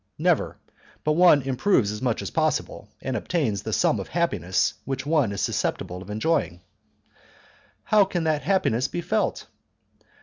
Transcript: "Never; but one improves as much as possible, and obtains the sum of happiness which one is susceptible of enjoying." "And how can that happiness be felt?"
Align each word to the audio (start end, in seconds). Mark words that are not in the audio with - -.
"Never; 0.17 0.57
but 1.03 1.11
one 1.11 1.43
improves 1.43 1.91
as 1.91 2.01
much 2.01 2.23
as 2.23 2.31
possible, 2.31 2.89
and 3.03 3.15
obtains 3.15 3.61
the 3.61 3.71
sum 3.71 3.99
of 3.99 4.07
happiness 4.07 4.73
which 4.83 5.05
one 5.05 5.31
is 5.31 5.41
susceptible 5.41 6.01
of 6.01 6.09
enjoying." 6.09 6.53
"And 6.53 6.59
how 7.83 8.05
can 8.05 8.23
that 8.23 8.41
happiness 8.41 8.87
be 8.87 9.01
felt?" 9.01 9.45